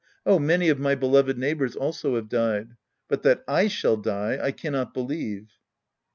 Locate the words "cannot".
4.51-4.95